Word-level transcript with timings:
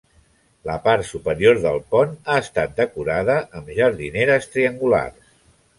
La 0.69 0.77
part 0.87 1.05
superior 1.09 1.59
del 1.65 1.77
pont 1.93 2.17
ha 2.31 2.39
estat 2.45 2.75
decorada 2.81 3.37
amb 3.61 3.73
jardineres 3.81 4.53
triangulars. 4.57 5.35